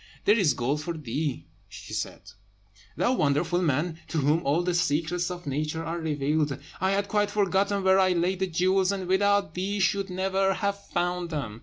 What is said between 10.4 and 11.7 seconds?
have found them.